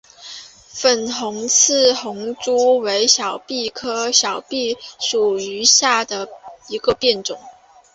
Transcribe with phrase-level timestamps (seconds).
[0.03, 0.03] 无
[0.69, 1.07] 粉
[1.47, 6.27] 刺红珠为小檗科小檗属下的
[6.69, 7.39] 一个变种。